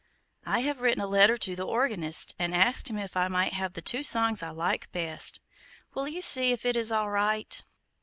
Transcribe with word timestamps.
I 0.47 0.61
have 0.61 0.81
written 0.81 0.99
a 1.03 1.05
letter 1.05 1.37
to 1.37 1.55
the 1.55 1.61
organist, 1.67 2.33
and 2.39 2.55
asked 2.55 2.89
him 2.89 2.97
if 2.97 3.15
I 3.15 3.27
might 3.27 3.53
have 3.53 3.73
the 3.73 3.83
two 3.83 4.01
songs 4.01 4.41
I 4.41 4.49
like 4.49 4.91
best. 4.91 5.41
Will 5.93 6.07
you 6.07 6.23
see 6.23 6.51
if 6.51 6.65
it 6.65 6.75
is 6.75 6.91
all 6.91 7.11
right?" 7.11 7.61